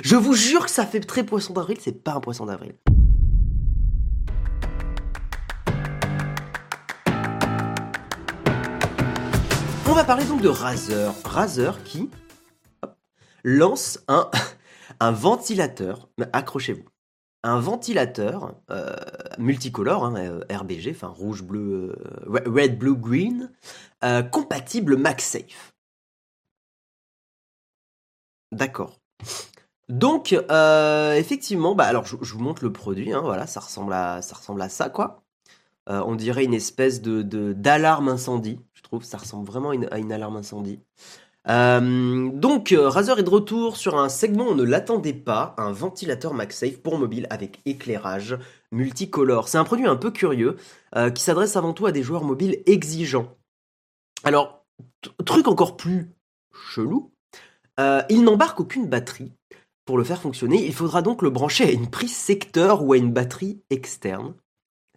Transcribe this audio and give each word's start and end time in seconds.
Je 0.00 0.16
vous 0.16 0.34
jure 0.34 0.64
que 0.64 0.70
ça 0.70 0.86
fait 0.86 1.00
très 1.00 1.24
poisson 1.24 1.52
d'avril, 1.52 1.76
c'est 1.80 2.02
pas 2.02 2.14
un 2.14 2.20
poisson 2.20 2.46
d'avril. 2.46 2.74
On 9.86 9.94
va 9.94 10.04
parler 10.04 10.24
donc 10.24 10.40
de 10.40 10.48
Razer. 10.48 11.12
Razer 11.24 11.82
qui 11.84 12.08
lance 13.44 13.98
un, 14.08 14.30
un 15.00 15.12
ventilateur, 15.12 16.08
accrochez-vous, 16.32 16.88
un 17.42 17.60
ventilateur 17.60 18.54
euh, 18.70 18.96
multicolore, 19.38 20.06
hein, 20.06 20.14
euh, 20.16 20.40
RBG, 20.50 20.92
enfin 20.92 21.08
rouge, 21.08 21.42
bleu, 21.42 21.94
euh, 22.26 22.40
red, 22.46 22.78
blue, 22.78 22.96
green, 22.96 23.52
compatible 24.30 24.96
MagSafe. 24.96 25.74
D'accord. 28.50 28.98
Donc, 29.92 30.32
effectivement, 30.32 31.74
bah 31.74 31.84
alors 31.84 32.04
je, 32.06 32.16
vous 32.16 32.40
montre 32.40 32.64
le 32.64 32.72
produit, 32.72 33.12
hein, 33.12 33.20
voilà, 33.22 33.46
ça 33.46 33.60
ressemble 33.60 33.92
à 33.92 34.68
ça, 34.68 34.88
quoi. 34.88 35.22
on 35.86 36.14
dirait 36.14 36.44
une 36.44 36.54
espèce 36.54 37.02
de 37.02 37.22
d'alarme 37.52 38.08
incendie, 38.08 38.60
je 38.74 38.82
trouve, 38.82 39.04
ça 39.04 39.18
ressemble 39.18 39.46
vraiment 39.46 39.70
à 39.70 39.98
une 39.98 40.12
alarme 40.12 40.36
incendie. 40.36 40.80
Euh, 41.48 42.30
donc, 42.32 42.72
euh, 42.72 42.88
Razer 42.88 43.18
est 43.18 43.24
de 43.24 43.30
retour 43.30 43.76
sur 43.76 43.98
un 43.98 44.08
segment 44.08 44.46
on 44.48 44.54
ne 44.54 44.62
l'attendait 44.62 45.12
pas, 45.12 45.54
un 45.58 45.72
ventilateur 45.72 46.34
MagSafe 46.34 46.78
pour 46.78 46.98
mobile 46.98 47.26
avec 47.30 47.60
éclairage 47.64 48.38
multicolore. 48.70 49.48
C'est 49.48 49.58
un 49.58 49.64
produit 49.64 49.86
un 49.86 49.96
peu 49.96 50.10
curieux 50.10 50.56
euh, 50.96 51.10
qui 51.10 51.22
s'adresse 51.22 51.56
avant 51.56 51.72
tout 51.72 51.86
à 51.86 51.92
des 51.92 52.02
joueurs 52.02 52.24
mobiles 52.24 52.62
exigeants. 52.66 53.36
Alors, 54.24 54.64
truc 55.24 55.48
encore 55.48 55.76
plus 55.76 56.12
chelou, 56.52 57.12
il 58.08 58.22
n'embarque 58.22 58.60
aucune 58.60 58.86
batterie. 58.86 59.32
Pour 59.84 59.98
le 59.98 60.04
faire 60.04 60.20
fonctionner, 60.20 60.64
il 60.64 60.72
faudra 60.72 61.02
donc 61.02 61.22
le 61.22 61.30
brancher 61.30 61.64
à 61.64 61.72
une 61.72 61.90
prise 61.90 62.14
secteur 62.14 62.84
ou 62.84 62.92
à 62.92 62.96
une 62.96 63.12
batterie 63.12 63.62
externe. 63.70 64.34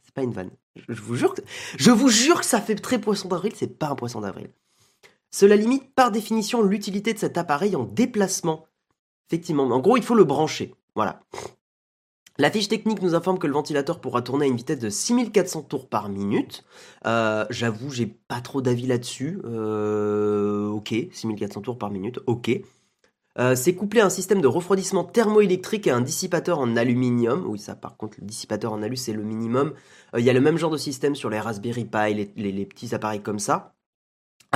C'est 0.04 0.14
pas 0.14 0.24
une 0.24 0.34
vanne. 0.34 0.52
Je 0.76 1.02
vous 1.02 1.16
jure 1.16 1.34
que, 1.34 1.42
je 1.78 1.92
vous 1.92 2.10
jure 2.10 2.40
que 2.42 2.46
ça 2.46 2.62
fait 2.62 2.76
très 2.76 3.00
poisson 3.00 3.30
d'avril, 3.30 3.54
c'est 3.56 3.80
pas 3.80 3.90
un 3.90 3.96
poisson 3.96 4.22
d'avril. 4.22 4.50
Cela 5.32 5.56
limite 5.56 5.94
par 5.96 6.12
définition 6.12 6.62
l'utilité 6.62 7.14
de 7.14 7.20
cet 7.20 7.38
appareil 7.38 7.76
en 7.76 7.84
déplacement. 7.84 8.68
Effectivement, 9.30 9.64
en 9.64 9.80
gros, 9.80 9.98
il 9.98 10.04
faut 10.04 10.16
le 10.16 10.24
brancher. 10.24 10.76
Voilà. 10.96 11.20
La 12.38 12.52
fiche 12.52 12.68
technique 12.68 13.02
nous 13.02 13.16
informe 13.16 13.40
que 13.40 13.48
le 13.48 13.54
ventilateur 13.54 14.02
pourra 14.02 14.22
tourner 14.22 14.46
à 14.46 14.48
une 14.50 14.58
vitesse 14.58 14.80
de 14.80 14.90
6400 14.90 15.64
tours 15.64 15.88
par 15.88 16.10
minute. 16.10 16.66
Euh, 17.06 17.46
j'avoue, 17.50 17.92
j'ai 17.92 18.08
pas 18.08 18.42
trop 18.42 18.62
d'avis 18.62 18.88
là-dessus. 18.88 19.40
Euh, 19.46 20.68
ok, 20.68 20.94
6400 21.14 21.62
tours 21.62 21.78
par 21.78 21.92
minute, 21.92 22.20
ok. 22.28 22.62
Euh, 23.38 23.56
c'est 23.56 23.76
couplé 23.76 24.00
à 24.02 24.06
un 24.06 24.10
système 24.10 24.42
de 24.42 24.48
refroidissement 24.48 25.04
thermoélectrique 25.04 25.88
et 25.88 25.92
un 25.92 26.02
dissipateur 26.02 26.60
en 26.60 26.78
aluminium. 26.78 27.46
Oui, 27.48 27.60
ça, 27.60 27.76
par 27.76 27.98
contre, 27.98 28.18
le 28.22 28.26
dissipateur 28.26 28.72
en 28.72 28.82
alu, 28.82 28.96
c'est 28.96 29.14
le 29.14 29.24
minimum. 29.24 29.74
Il 30.18 30.24
y 30.24 30.30
a 30.30 30.34
le 30.34 30.42
même 30.42 30.58
genre 30.58 30.72
de 30.72 30.78
système 30.78 31.16
sur 31.16 31.30
les 31.30 31.40
Raspberry 31.40 31.86
Pi, 31.86 32.30
les 32.36 32.66
petits 32.66 32.96
appareils 32.96 33.22
comme 33.22 33.40
ça. 33.40 33.76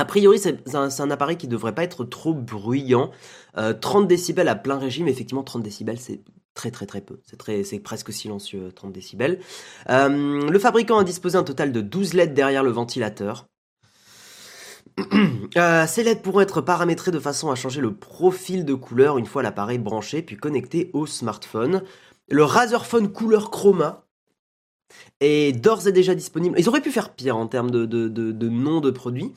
A 0.00 0.06
priori, 0.06 0.38
c'est 0.38 0.74
un, 0.74 1.10
appareil 1.10 1.36
qui 1.36 1.46
ne 1.46 1.52
devrait 1.52 1.74
pas 1.74 1.82
être 1.82 2.04
trop 2.04 2.32
bruyant. 2.32 3.10
30 3.54 4.04
euh, 4.04 4.06
décibels 4.06 4.48
à 4.48 4.54
plein 4.54 4.78
régime, 4.78 5.08
effectivement, 5.08 5.42
30 5.42 5.62
décibels, 5.62 5.98
c'est 5.98 6.22
très 6.54 6.70
très 6.70 6.86
très 6.86 7.02
peu. 7.02 7.20
C'est 7.64 7.80
presque 7.80 8.10
silencieux, 8.10 8.72
30 8.72 8.92
décibels. 8.92 9.40
Euh, 9.90 10.48
le 10.48 10.58
fabricant 10.58 10.98
a 10.98 11.04
disposé 11.04 11.36
un 11.36 11.42
total 11.42 11.70
de 11.70 11.82
12 11.82 12.14
LED 12.14 12.32
derrière 12.32 12.62
le 12.62 12.70
ventilateur. 12.70 13.46
Ces 15.86 16.04
LED 16.04 16.22
pourront 16.22 16.40
être 16.40 16.60
paramétrés 16.60 17.10
de 17.10 17.18
façon 17.18 17.50
à 17.50 17.54
changer 17.54 17.80
le 17.80 17.94
profil 17.94 18.64
de 18.64 18.74
couleur 18.74 19.18
une 19.18 19.26
fois 19.26 19.42
l'appareil 19.42 19.78
branché 19.78 20.22
puis 20.22 20.36
connecté 20.36 20.90
au 20.92 21.06
smartphone. 21.06 21.82
Le 22.28 22.44
Razer 22.44 22.86
Phone 22.86 23.12
Couleur 23.12 23.50
Chroma 23.50 24.06
est 25.20 25.52
d'ores 25.52 25.86
et 25.88 25.92
déjà 25.92 26.14
disponible. 26.14 26.58
Ils 26.58 26.68
auraient 26.68 26.80
pu 26.80 26.90
faire 26.90 27.12
pire 27.12 27.36
en 27.36 27.46
termes 27.46 27.70
de, 27.70 28.48
nom 28.48 28.80
de 28.80 28.90
produit. 28.90 29.32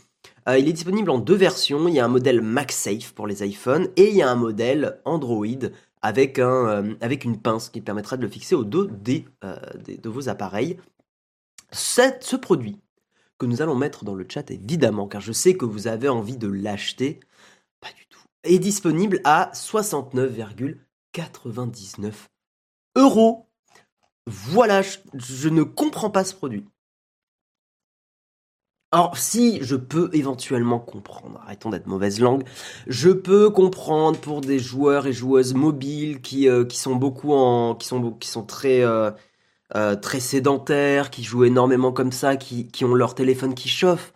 Euh, 0.47 0.57
il 0.57 0.67
est 0.67 0.73
disponible 0.73 1.09
en 1.09 1.17
deux 1.17 1.35
versions. 1.35 1.87
Il 1.87 1.93
y 1.93 1.99
a 1.99 2.05
un 2.05 2.09
modèle 2.09 2.41
MagSafe 2.41 3.13
pour 3.13 3.27
les 3.27 3.43
iPhones 3.45 3.87
et 3.95 4.09
il 4.09 4.15
y 4.15 4.21
a 4.21 4.29
un 4.29 4.35
modèle 4.35 4.99
Android 5.05 5.45
avec, 6.01 6.37
euh, 6.39 6.93
une 7.23 7.41
pince 7.41 7.69
qui 7.69 7.81
permettra 7.81 8.17
de 8.17 8.21
le 8.21 8.27
fixer 8.27 8.55
au 8.55 8.63
dos 8.63 8.89
euh, 9.43 9.55
de 9.87 10.09
vos 10.09 10.29
appareils. 10.29 10.77
ce 11.71 12.35
produit 12.35 12.77
nous 13.45 13.61
allons 13.61 13.75
mettre 13.75 14.05
dans 14.05 14.15
le 14.15 14.25
chat 14.27 14.49
évidemment, 14.51 15.07
car 15.07 15.21
je 15.21 15.31
sais 15.31 15.55
que 15.55 15.65
vous 15.65 15.87
avez 15.87 16.09
envie 16.09 16.37
de 16.37 16.47
l'acheter, 16.47 17.19
pas 17.79 17.91
du 17.95 18.05
tout, 18.07 18.19
est 18.43 18.59
disponible 18.59 19.21
à 19.23 19.51
69,99 19.53 22.13
euros. 22.95 23.47
Voilà, 24.27 24.81
je 24.81 25.49
ne 25.49 25.63
comprends 25.63 26.09
pas 26.09 26.23
ce 26.23 26.33
produit. 26.33 26.65
Alors, 28.93 29.17
si 29.17 29.57
je 29.63 29.75
peux 29.75 30.11
éventuellement 30.13 30.79
comprendre, 30.79 31.39
arrêtons 31.41 31.71
d'être 31.71 31.87
mauvaise 31.87 32.19
langue, 32.19 32.43
je 32.85 33.09
peux 33.09 33.49
comprendre 33.49 34.19
pour 34.19 34.41
des 34.41 34.59
joueurs 34.59 35.07
et 35.07 35.13
joueuses 35.13 35.55
mobiles 35.55 36.21
qui, 36.21 36.47
euh, 36.47 36.63
qui 36.63 36.77
sont 36.77 36.95
beaucoup 36.95 37.33
en, 37.33 37.73
qui 37.73 37.87
sont, 37.87 38.11
qui 38.11 38.29
sont 38.29 38.45
très, 38.45 38.83
euh, 38.83 39.09
euh, 39.75 39.95
très 39.95 40.19
sédentaires, 40.19 41.09
qui 41.09 41.23
jouent 41.23 41.45
énormément 41.45 41.91
comme 41.91 42.11
ça, 42.11 42.35
qui, 42.37 42.67
qui 42.67 42.85
ont 42.85 42.93
leur 42.93 43.15
téléphone 43.15 43.55
qui 43.55 43.69
chauffe. 43.69 44.13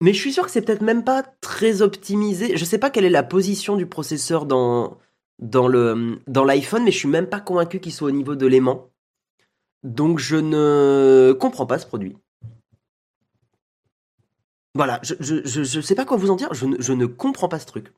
Mais 0.00 0.12
je 0.12 0.20
suis 0.20 0.32
sûr 0.32 0.44
que 0.44 0.50
c'est 0.50 0.62
peut-être 0.62 0.82
même 0.82 1.04
pas 1.04 1.22
très 1.40 1.82
optimisé. 1.82 2.56
Je 2.56 2.64
sais 2.64 2.78
pas 2.78 2.90
quelle 2.90 3.04
est 3.04 3.10
la 3.10 3.24
position 3.24 3.76
du 3.76 3.86
processeur 3.86 4.46
dans, 4.46 4.98
dans 5.40 5.66
le, 5.66 6.20
dans 6.26 6.44
l'iPhone, 6.44 6.84
mais 6.84 6.92
je 6.92 6.98
suis 6.98 7.08
même 7.08 7.28
pas 7.28 7.40
convaincu 7.40 7.80
qu'il 7.80 7.92
soit 7.92 8.08
au 8.08 8.12
niveau 8.12 8.36
de 8.36 8.46
l'aimant. 8.46 8.90
Donc 9.82 10.18
je 10.18 10.36
ne 10.36 11.36
comprends 11.38 11.66
pas 11.66 11.78
ce 11.78 11.86
produit. 11.86 12.16
Voilà, 14.74 15.00
je, 15.02 15.14
je, 15.18 15.80
sais 15.80 15.94
pas 15.96 16.04
quoi 16.04 16.16
vous 16.16 16.30
en 16.30 16.36
dire, 16.36 16.54
je 16.54 16.92
ne, 16.92 17.06
comprends 17.06 17.48
pas 17.48 17.58
ce 17.58 17.66
truc. 17.66 17.92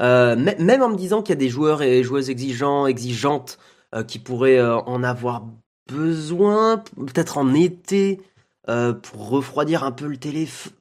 Euh, 0.00 0.36
même 0.36 0.82
en 0.82 0.90
me 0.90 0.96
disant 0.96 1.22
qu'il 1.22 1.30
y 1.30 1.38
a 1.38 1.40
des 1.40 1.48
joueurs 1.48 1.82
et 1.82 2.04
joueuses 2.04 2.30
exigeants, 2.30 2.86
exigeantes, 2.86 3.58
qui 4.06 4.18
pourraient 4.18 4.58
euh, 4.58 4.76
en 4.76 5.02
avoir 5.02 5.44
besoin, 5.86 6.78
peut-être 6.96 7.38
en 7.38 7.54
été, 7.54 8.20
pour 8.66 9.30
refroidir 9.30 9.82
un 9.82 9.92
peu 9.92 10.06
le 10.06 10.18
téléphone. 10.18 10.74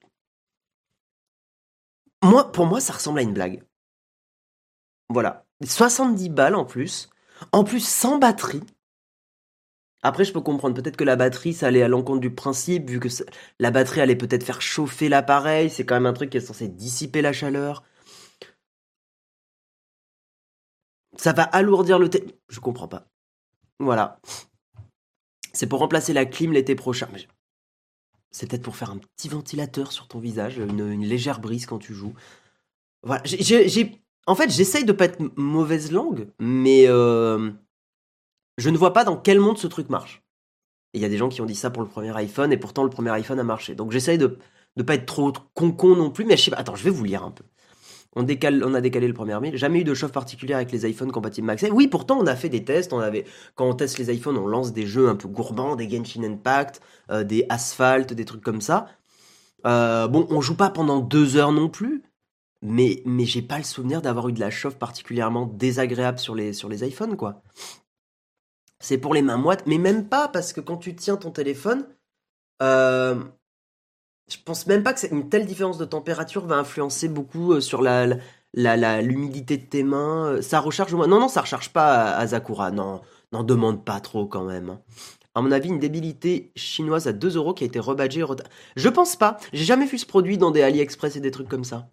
Moi, 2.24 2.52
pour 2.52 2.66
moi, 2.66 2.82
ça 2.82 2.94
ressemble 2.94 3.20
à 3.20 3.22
une 3.22 3.34
blague. 3.34 3.64
Voilà. 5.10 5.46
70 5.64 6.30
balles 6.30 6.56
en 6.56 6.66
plus. 6.66 7.10
En 7.52 7.64
plus, 7.64 7.88
sans 7.88 8.18
batterie. 8.18 8.64
Après, 10.04 10.26
je 10.26 10.34
peux 10.34 10.42
comprendre 10.42 10.76
peut-être 10.76 10.98
que 10.98 11.04
la 11.04 11.16
batterie, 11.16 11.54
ça 11.54 11.68
allait 11.68 11.82
à 11.84 11.88
l'encontre 11.88 12.20
du 12.20 12.34
principe, 12.34 12.90
vu 12.90 13.00
que 13.00 13.10
la 13.60 13.72
batterie 13.72 14.02
allait 14.02 14.16
peut-être 14.16 14.44
faire 14.44 14.62
chauffer 14.62 15.10
l'appareil. 15.10 15.70
C'est 15.70 15.86
quand 15.86 15.96
même 15.96 16.06
un 16.06 16.14
truc 16.14 16.30
qui 16.30 16.38
est 16.38 16.42
censé 16.42 16.68
dissiper 16.68 17.22
la 17.22 17.34
chaleur. 17.34 17.84
Ça 21.18 21.34
va 21.34 21.44
alourdir 21.44 22.00
le 22.00 22.10
thé. 22.10 22.26
Je 22.50 22.60
comprends 22.60 22.88
pas. 22.88 23.08
Voilà. 23.80 24.20
C'est 25.54 25.68
pour 25.68 25.80
remplacer 25.80 26.14
la 26.14 26.26
clim 26.26 26.54
l'été 26.54 26.76
prochain. 26.76 27.10
C'est 28.32 28.50
peut-être 28.50 28.64
pour 28.64 28.76
faire 28.76 28.92
un 28.92 28.98
petit 28.98 29.30
ventilateur 29.30 29.92
sur 29.92 30.08
ton 30.08 30.20
visage, 30.20 30.58
une, 30.58 31.04
légère 31.04 31.40
brise 31.40 31.66
quand 31.66 31.80
tu 31.80 31.94
joues. 31.94 32.14
Voilà. 33.04 33.24
En 34.28 34.36
fait, 34.36 34.52
j'essaye 34.52 34.86
de 34.86 34.92
pas 34.92 35.06
être 35.06 35.38
mauvaise 35.38 35.92
langue, 35.92 36.28
mais 36.38 36.86
euh, 36.88 37.50
je 38.58 38.70
ne 38.70 38.78
vois 38.78 38.94
pas 38.94 39.06
dans 39.06 39.18
quel 39.18 39.40
monde 39.40 39.58
ce 39.58 39.68
truc 39.68 39.90
marche. 39.90 40.22
Il 40.94 41.02
y 41.02 41.06
a 41.06 41.10
des 41.10 41.18
gens 41.18 41.30
qui 41.30 41.42
ont 41.42 41.46
dit 41.46 41.56
ça 41.56 41.70
pour 41.70 41.82
le 41.82 41.88
premier 41.88 42.16
iPhone 42.18 42.52
et 42.52 42.58
pourtant 42.58 42.84
le 42.84 42.90
premier 42.90 43.12
iPhone 43.12 43.40
a 43.40 43.44
marché. 43.44 43.74
Donc 43.74 43.92
j'essaye 43.92 44.18
de 44.18 44.38
ne 44.76 44.84
pas 44.84 44.96
être 44.96 45.06
trop 45.06 45.32
con-con 45.54 45.96
non 45.96 46.12
plus, 46.12 46.26
mais 46.26 46.38
je 46.38 46.44
sais 46.44 46.52
pas. 46.52 46.58
Attends, 46.58 46.76
je 46.76 46.84
vais 46.84 46.90
vous 46.90 47.04
lire 47.04 47.24
un 47.24 47.32
peu. 47.32 47.44
On, 48.16 48.24
décale, 48.24 48.64
on 48.64 48.74
a 48.74 48.82
décalé 48.82 49.08
le 49.08 49.14
premier 49.14 49.40
mail. 49.40 49.58
Jamais 49.58 49.82
eu 49.82 49.84
de 49.84 49.94
chauffe 49.94 50.12
particulière 50.12 50.58
avec 50.58 50.72
les 50.72 50.90
iPhones 50.90 51.12
compatibles 51.12 51.48
MagSafe. 51.48 51.72
Oui, 51.72 51.88
pourtant 51.88 52.18
on 52.20 52.26
a 52.28 52.36
fait 52.36 52.50
des 52.50 52.64
tests. 52.64 52.94
On 52.94 53.00
avait, 53.00 53.26
quand 53.56 53.70
on 53.70 53.74
teste 53.74 53.98
les 54.00 54.14
iPhones, 54.14 54.38
on 54.38 54.48
lance 54.48 54.74
des 54.74 54.86
jeux 54.86 55.10
un 55.10 55.16
peu 55.16 55.28
gourmands, 55.28 55.76
des 55.76 55.90
Genshin 55.90 56.24
Impact, 56.24 56.82
euh, 57.12 57.24
des 57.24 57.46
Asphalt, 57.50 58.14
des 58.14 58.26
trucs 58.26 58.44
comme 58.44 58.62
ça. 58.62 58.88
Euh, 59.66 60.08
bon, 60.08 60.28
on 60.30 60.42
joue 60.42 60.56
pas 60.56 60.70
pendant 60.70 61.00
deux 61.00 61.36
heures 61.36 61.52
non 61.52 61.70
plus, 61.70 62.04
mais 62.62 63.02
mais 63.06 63.26
j'ai 63.26 63.42
pas 63.42 63.58
le 63.58 63.64
souvenir 63.64 64.02
d'avoir 64.02 64.30
eu 64.30 64.34
de 64.34 64.40
la 64.40 64.50
chauffe 64.50 64.78
particulièrement 64.78 65.46
désagréable 65.46 66.20
sur 66.20 66.36
les 66.36 66.54
sur 66.54 66.70
les 66.70 66.88
iPhones 66.88 67.18
quoi 67.18 67.42
c'est 68.80 68.98
pour 68.98 69.14
les 69.14 69.22
mains 69.22 69.38
moites, 69.38 69.66
mais 69.66 69.78
même 69.78 70.08
pas 70.08 70.28
parce 70.28 70.54
que 70.54 70.62
quand 70.62 70.78
tu 70.78 70.96
tiens 70.96 71.18
ton 71.18 71.32
téléphone, 71.32 71.88
euh, 72.62 73.24
je 74.30 74.38
pense 74.44 74.68
même 74.68 74.84
pas 74.84 74.94
que 74.94 75.08
une 75.14 75.30
telle 75.30 75.46
différence 75.46 75.78
de 75.78 75.86
température 75.86 76.46
va 76.46 76.58
influencer 76.58 77.08
beaucoup 77.08 77.54
euh, 77.54 77.62
sur 77.62 77.82
la, 77.82 78.06
l'humidité 78.54 79.58
de 79.58 79.66
tes 79.66 79.84
mains. 79.84 80.26
Euh, 80.28 80.42
ça 80.42 80.60
recharge 80.60 80.94
moins. 80.94 81.08
Non, 81.08 81.20
non, 81.20 81.28
ça 81.28 81.42
recharge 81.42 81.70
pas 81.70 82.12
à, 82.16 82.28
Zakura. 82.28 82.72
Non, 82.72 83.02
n'en 83.32 83.44
demande 83.44 83.86
pas 83.86 84.00
trop 84.00 84.26
quand 84.26 84.44
même. 84.44 84.70
Hein. 84.70 84.82
À 85.34 85.42
mon 85.42 85.52
avis, 85.52 85.70
une 85.70 85.80
débilité 85.80 86.52
chinoise 86.56 87.08
à 87.08 87.14
2 87.14 87.38
euros 87.38 87.54
qui 87.54 87.64
a 87.64 87.68
été 87.68 87.80
rebadgée. 87.80 88.26
Je 88.76 88.90
pense 88.90 89.16
pas. 89.16 89.38
J'ai 89.54 89.66
jamais 89.66 89.86
vu 89.86 89.98
ce 89.98 90.06
produit 90.06 90.38
dans 90.38 90.52
des 90.52 90.64
AliExpress 90.64 91.16
et 91.16 91.20
des 91.20 91.32
trucs 91.32 91.48
comme 91.48 91.64
ça. 91.64 91.90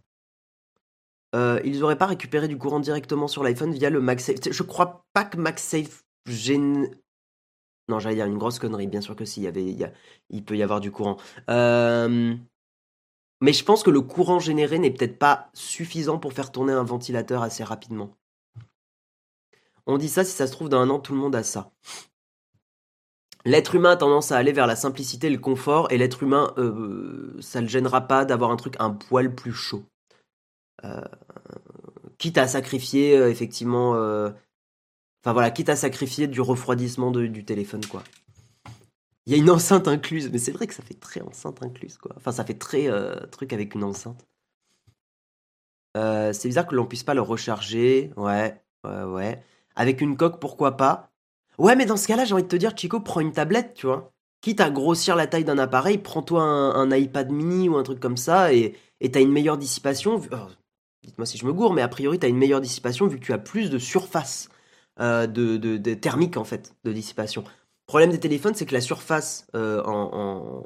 Euh, 1.34 1.60
ils 1.64 1.82
auraient 1.82 1.98
pas 1.98 2.06
récupéré 2.06 2.48
du 2.48 2.56
courant 2.56 2.80
directement 2.80 3.28
sur 3.28 3.42
l'iPhone 3.42 3.72
via 3.72 3.90
le 3.90 4.00
MagSafe. 4.00 4.36
Je 4.50 4.62
crois 4.62 5.04
pas 5.12 5.24
que 5.24 5.36
MagSafe. 5.36 6.04
Non, 7.88 7.98
j'allais 7.98 8.16
dire 8.16 8.26
une 8.26 8.38
grosse 8.38 8.58
connerie. 8.58 8.86
Bien 8.86 9.00
sûr 9.00 9.14
que 9.14 9.24
si, 9.24 9.42
y 9.42 9.46
avait, 9.46 9.92
peut 10.46 10.56
y 10.56 10.62
avoir 10.62 10.80
du 10.80 10.90
courant. 10.90 11.18
Euh, 11.50 12.34
Mais 13.40 13.52
je 13.52 13.64
pense 13.64 13.82
que 13.82 13.90
le 13.90 14.00
courant 14.00 14.38
généré 14.38 14.78
n'est 14.78 14.90
peut-être 14.90 15.18
pas 15.18 15.50
suffisant 15.52 16.18
pour 16.18 16.32
faire 16.32 16.50
tourner 16.50 16.72
un 16.72 16.84
ventilateur 16.84 17.42
assez 17.42 17.62
rapidement. 17.62 18.16
On 19.86 19.98
dit 19.98 20.08
ça, 20.08 20.24
si 20.24 20.32
ça 20.32 20.46
se 20.46 20.52
trouve, 20.52 20.70
dans 20.70 20.80
un 20.80 20.88
an, 20.88 20.98
tout 20.98 21.12
le 21.12 21.18
monde 21.18 21.36
a 21.36 21.42
ça. 21.42 21.70
L'être 23.44 23.74
humain 23.74 23.90
a 23.90 23.96
tendance 23.96 24.32
à 24.32 24.38
aller 24.38 24.52
vers 24.52 24.66
la 24.66 24.76
simplicité 24.76 25.28
le 25.28 25.36
confort, 25.38 25.92
et 25.92 25.98
l'être 25.98 26.22
humain, 26.22 26.54
euh, 26.56 27.36
ça 27.40 27.60
le 27.60 27.68
gênera 27.68 28.00
pas 28.00 28.24
d'avoir 28.24 28.50
un 28.50 28.56
truc 28.56 28.76
un 28.78 28.90
poil 28.90 29.34
plus 29.34 29.52
chaud. 29.52 29.84
Euh, 30.84 31.02
quitte 32.16 32.38
à 32.38 32.48
sacrifier, 32.48 33.18
euh, 33.18 33.28
effectivement. 33.28 33.94
Enfin 35.24 35.32
voilà, 35.32 35.50
quitte 35.50 35.70
à 35.70 35.76
sacrifier 35.76 36.26
du 36.26 36.42
refroidissement 36.42 37.10
du 37.10 37.44
téléphone, 37.46 37.86
quoi. 37.86 38.02
Il 39.24 39.32
y 39.32 39.36
a 39.36 39.38
une 39.38 39.48
enceinte 39.48 39.88
incluse, 39.88 40.30
mais 40.30 40.36
c'est 40.36 40.52
vrai 40.52 40.66
que 40.66 40.74
ça 40.74 40.82
fait 40.82 41.00
très 41.00 41.22
enceinte 41.22 41.62
incluse, 41.62 41.96
quoi. 41.96 42.12
Enfin, 42.16 42.30
ça 42.30 42.44
fait 42.44 42.58
très 42.58 42.90
euh, 42.90 43.14
truc 43.30 43.54
avec 43.54 43.74
une 43.74 43.84
enceinte. 43.84 44.26
Euh, 45.96 46.34
c'est 46.34 46.48
bizarre 46.48 46.66
que 46.66 46.74
l'on 46.74 46.84
puisse 46.84 47.04
pas 47.04 47.14
le 47.14 47.22
recharger. 47.22 48.10
Ouais, 48.18 48.60
ouais, 48.84 49.02
ouais. 49.04 49.42
Avec 49.76 50.02
une 50.02 50.18
coque, 50.18 50.40
pourquoi 50.40 50.76
pas? 50.76 51.10
Ouais, 51.56 51.74
mais 51.74 51.86
dans 51.86 51.96
ce 51.96 52.06
cas-là, 52.06 52.26
j'ai 52.26 52.34
envie 52.34 52.42
de 52.42 52.48
te 52.48 52.56
dire, 52.56 52.76
Chico, 52.76 53.00
prends 53.00 53.20
une 53.20 53.32
tablette, 53.32 53.72
tu 53.72 53.86
vois. 53.86 54.12
Quitte 54.42 54.60
à 54.60 54.68
grossir 54.68 55.16
la 55.16 55.26
taille 55.26 55.44
d'un 55.44 55.56
appareil, 55.56 55.96
prends-toi 55.96 56.42
un, 56.42 56.94
iPad 56.94 57.30
mini 57.30 57.70
ou 57.70 57.76
un 57.76 57.82
truc 57.82 57.98
comme 57.98 58.18
ça 58.18 58.52
et 58.52 58.76
t'as 59.10 59.22
une 59.22 59.32
meilleure 59.32 59.56
dissipation. 59.56 60.20
oh, 60.32 60.36
Dites-moi 61.02 61.24
si 61.24 61.38
je 61.38 61.46
me 61.46 61.52
gourre, 61.54 61.72
mais 61.72 61.80
a 61.80 61.88
priori, 61.88 62.18
t'as 62.18 62.28
une 62.28 62.36
meilleure 62.36 62.60
dissipation 62.60 63.06
vu 63.06 63.18
que 63.18 63.24
tu 63.24 63.32
as 63.32 63.38
plus 63.38 63.70
de 63.70 63.78
surface 63.78 64.50
euh, 65.00 65.26
de, 65.26 65.94
thermique, 65.94 66.36
en 66.36 66.44
fait, 66.44 66.76
de 66.84 66.92
dissipation. 66.92 67.42
Le 67.42 67.86
problème 67.86 68.10
des 68.10 68.20
téléphones, 68.20 68.54
c'est 68.54 68.66
que 68.66 68.74
la 68.74 68.80
surface 68.80 69.46
euh, 69.56 69.82
en, 69.84 70.64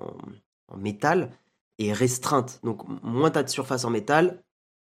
métal 0.77 1.31
est 1.79 1.93
restreinte. 1.93 2.61
Donc, 2.63 2.83
moins 3.03 3.31
t'as 3.31 3.43
de 3.43 3.49
surface 3.49 3.85
en 3.85 3.91
métal, 3.91 4.43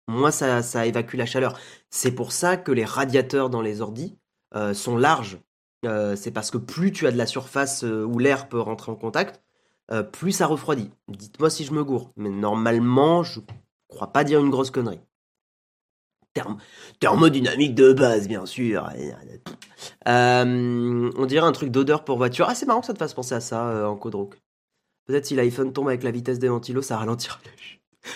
moins 0.07 0.31
ça, 0.31 0.85
évacue 0.85 1.15
la 1.15 1.25
chaleur. 1.25 1.59
C'est 1.89 2.11
pour 2.11 2.31
ça 2.31 2.57
que 2.57 2.71
les 2.71 2.85
radiateurs 2.85 3.49
dans 3.49 3.61
les 3.61 3.81
ordis 3.81 4.17
euh, 4.55 4.73
sont 4.73 4.97
larges. 4.97 5.39
C'est 6.15 6.31
parce 6.31 6.51
que 6.51 6.57
plus 6.57 6.91
tu 6.91 7.07
as 7.07 7.11
de 7.11 7.17
la 7.17 7.27
surface 7.27 7.83
où 7.83 8.19
l'air 8.19 8.49
peut 8.49 8.59
rentrer 8.59 8.91
en 8.91 8.95
contact, 8.95 9.41
plus 10.11 10.33
ça 10.33 10.45
refroidit. 10.45 10.91
Dites-moi 11.07 11.49
si 11.49 11.63
je 11.63 11.71
me 11.71 11.81
gourre. 11.81 12.11
Mais 12.17 12.29
normalement, 12.29 13.23
je 13.23 13.39
crois 13.87 14.11
pas 14.11 14.25
dire 14.25 14.41
une 14.41 14.49
grosse 14.49 14.69
connerie. 14.69 14.99
Therm- 16.37 16.57
thermodynamique 16.99 17.75
de 17.75 17.93
base, 17.93 18.27
bien 18.27 18.45
sûr. 18.45 18.89
Euh, 20.07 21.11
on 21.15 21.25
dirait 21.25 21.47
un 21.47 21.51
truc 21.51 21.71
d'odeur 21.71 22.03
pour 22.03 22.17
voiture. 22.17 22.47
Ah, 22.49 22.55
c'est 22.55 22.65
marrant 22.65 22.81
que 22.81 22.87
ça 22.87 22.93
te 22.93 22.99
fasse 22.99 23.13
penser 23.13 23.35
à 23.35 23.41
ça 23.41 23.69
euh, 23.69 23.85
en 23.85 23.95
code 23.95 24.15
rook. 24.15 24.39
Peut-être 25.05 25.25
si 25.25 25.35
l'iPhone 25.35 25.73
tombe 25.73 25.87
avec 25.87 26.03
la 26.03 26.11
vitesse 26.11 26.39
des 26.39 26.49
ventilos, 26.49 26.81
ça 26.81 26.97
ralentira 26.97 27.39
la. 27.45 27.51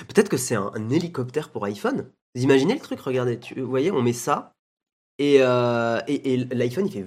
Peut-être 0.07 0.29
que 0.29 0.37
c'est 0.37 0.55
un, 0.55 0.89
hélicoptère 0.89 1.49
pour 1.49 1.65
iPhone. 1.65 2.09
Vous 2.35 2.43
imaginez 2.43 2.73
le 2.73 2.79
truc? 2.79 2.99
Regardez, 2.99 3.39
tu, 3.39 3.59
vous 3.59 3.69
voyez, 3.69 3.91
on 3.91 4.01
met 4.01 4.13
ça 4.13 4.53
et, 5.17 5.37
euh, 5.41 5.99
l'iPhone 6.51 6.87
il 6.87 6.91
fait 6.91 7.05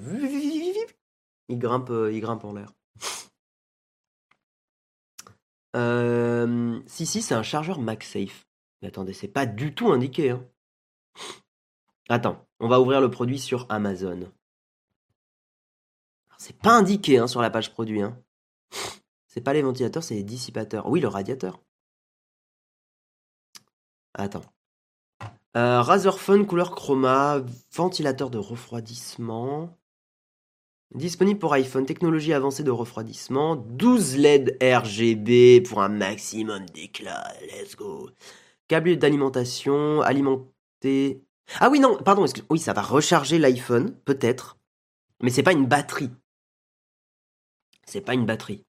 il 1.48 1.58
grimpe, 1.58 1.90
euh, 1.90 2.12
il 2.12 2.20
grimpe 2.20 2.44
en 2.44 2.54
l'air. 2.54 2.72
Euh, 5.76 6.80
si 6.86 7.04
si, 7.06 7.20
c'est 7.22 7.34
un 7.34 7.42
chargeur 7.42 7.80
MagSafe. 7.80 8.46
Mais 8.80 8.88
attendez, 8.88 9.12
c'est 9.12 9.28
pas 9.28 9.46
du 9.46 9.74
tout 9.74 9.90
indiqué. 9.90 10.30
Hein. 10.30 10.46
Attends, 12.08 12.46
on 12.60 12.68
va 12.68 12.80
ouvrir 12.80 13.00
le 13.00 13.10
produit 13.10 13.38
sur 13.38 13.66
Amazon. 13.68 14.30
C'est 16.38 16.58
pas 16.58 16.72
indiqué 16.72 17.18
hein, 17.18 17.26
sur 17.26 17.40
la 17.40 17.50
page 17.50 17.72
produit. 17.72 18.02
Hein. 18.02 18.18
C'est 19.26 19.40
pas 19.40 19.52
les 19.52 19.62
ventilateurs, 19.62 20.02
c'est 20.02 20.14
les 20.14 20.22
dissipateurs. 20.22 20.88
Oui, 20.88 21.00
le 21.00 21.08
radiateur. 21.08 21.60
Attends. 24.14 24.44
Euh, 25.56 25.80
Razer 25.80 26.18
Phone 26.18 26.46
couleur 26.46 26.72
chroma, 26.72 27.40
ventilateur 27.72 28.30
de 28.30 28.38
refroidissement. 28.38 29.76
Disponible 30.94 31.40
pour 31.40 31.52
iPhone, 31.54 31.86
technologie 31.86 32.32
avancée 32.32 32.62
de 32.62 32.70
refroidissement, 32.70 33.56
12 33.56 34.16
LED 34.18 34.58
RGB 34.62 35.60
pour 35.62 35.82
un 35.82 35.88
maximum 35.88 36.66
d'éclat. 36.66 37.32
Let's 37.42 37.74
go. 37.74 38.10
Câble 38.68 38.96
d'alimentation, 38.96 40.02
alimenté. 40.02 41.23
Ah 41.60 41.68
oui, 41.70 41.80
non, 41.80 41.96
pardon, 41.98 42.24
excuse- 42.24 42.44
oui, 42.50 42.58
ça 42.58 42.72
va 42.72 42.82
recharger 42.82 43.38
l'iPhone, 43.38 43.94
peut-être. 44.04 44.56
Mais 45.22 45.30
c'est 45.30 45.42
pas 45.44 45.52
une 45.52 45.66
batterie. 45.66 46.12
C'est 47.86 48.02
pas 48.02 48.12
une 48.12 48.26
batterie. 48.26 48.66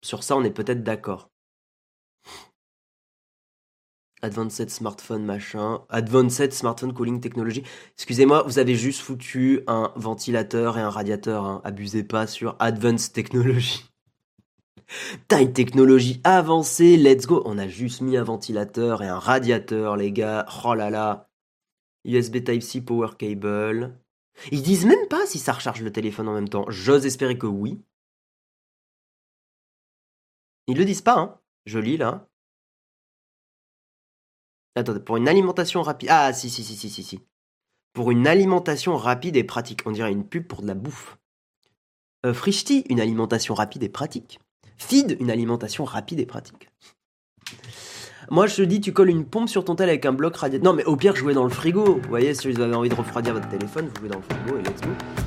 Sur 0.00 0.22
ça, 0.24 0.38
on 0.38 0.42
est 0.42 0.50
peut-être 0.50 0.82
d'accord. 0.82 1.28
Advanced 4.22 4.68
Smartphone 4.68 5.24
machin. 5.24 5.82
Advanced 5.88 6.52
Smartphone 6.52 6.92
Cooling 6.92 7.20
Technology. 7.20 7.62
Excusez-moi, 7.94 8.42
vous 8.42 8.58
avez 8.58 8.74
juste 8.74 9.00
foutu 9.00 9.62
un 9.66 9.90
ventilateur 9.96 10.76
et 10.76 10.82
un 10.82 10.90
radiateur. 10.90 11.44
hein. 11.46 11.62
Abusez 11.64 12.04
pas 12.04 12.26
sur 12.26 12.56
Advanced 12.58 13.14
Technology. 13.14 13.84
T'as 15.28 15.42
une 15.42 15.52
technologie 15.52 16.20
avancée, 16.24 16.96
let's 16.96 17.26
go. 17.26 17.42
On 17.44 17.58
a 17.58 17.68
juste 17.68 18.00
mis 18.00 18.16
un 18.16 18.24
ventilateur 18.24 19.02
et 19.02 19.08
un 19.08 19.18
radiateur, 19.18 19.96
les 19.96 20.12
gars. 20.12 20.46
Oh 20.64 20.74
là 20.74 20.90
là. 20.90 21.28
USB 22.04 22.44
Type-C 22.44 22.82
Power 22.82 23.10
Cable. 23.18 23.98
Ils 24.52 24.62
disent 24.62 24.86
même 24.86 25.08
pas 25.08 25.26
si 25.26 25.38
ça 25.38 25.52
recharge 25.52 25.82
le 25.82 25.92
téléphone 25.92 26.28
en 26.28 26.34
même 26.34 26.48
temps. 26.48 26.66
J'ose 26.68 27.06
espérer 27.06 27.38
que 27.38 27.46
oui. 27.46 27.80
Ils 30.68 30.76
le 30.76 30.84
disent 30.84 31.02
pas, 31.02 31.18
hein. 31.18 31.40
Je 31.64 31.78
lis 31.78 31.96
là. 31.96 32.28
Attendez, 34.76 35.00
pour 35.00 35.16
une 35.16 35.28
alimentation 35.28 35.82
rapide. 35.82 36.08
Ah, 36.12 36.32
si, 36.32 36.50
si, 36.50 36.62
si, 36.62 36.76
si, 36.76 36.90
si, 36.90 37.02
si. 37.02 37.20
Pour 37.92 38.10
une 38.10 38.26
alimentation 38.26 38.96
rapide 38.96 39.36
et 39.36 39.44
pratique. 39.44 39.82
On 39.86 39.90
dirait 39.90 40.12
une 40.12 40.28
pub 40.28 40.46
pour 40.46 40.62
de 40.62 40.66
la 40.66 40.74
bouffe. 40.74 41.18
Euh, 42.24 42.34
Frishti, 42.34 42.84
une 42.88 43.00
alimentation 43.00 43.54
rapide 43.54 43.82
et 43.82 43.88
pratique. 43.88 44.38
Feed, 44.76 45.16
une 45.20 45.30
alimentation 45.30 45.84
rapide 45.84 46.20
et 46.20 46.26
pratique. 46.26 46.68
Moi, 48.30 48.46
je 48.46 48.56
te 48.56 48.62
dis, 48.62 48.80
tu 48.80 48.92
colles 48.92 49.10
une 49.10 49.24
pompe 49.24 49.48
sur 49.48 49.64
ton 49.64 49.76
tel 49.76 49.88
avec 49.88 50.04
un 50.04 50.12
bloc 50.12 50.36
radiateur. 50.36 50.64
Non, 50.64 50.76
mais 50.76 50.84
au 50.84 50.96
pire, 50.96 51.14
jouez 51.14 51.34
dans 51.34 51.44
le 51.44 51.50
frigo. 51.50 52.00
Vous 52.02 52.08
voyez, 52.08 52.34
si 52.34 52.50
vous 52.50 52.60
avez 52.60 52.74
envie 52.74 52.88
de 52.88 52.94
refroidir 52.94 53.34
votre 53.34 53.48
téléphone, 53.48 53.88
vous 53.88 54.00
jouez 54.00 54.08
dans 54.08 54.18
le 54.18 54.22
frigo 54.22 54.58
et 54.58 54.62
let's 54.62 54.80
go. 54.80 55.25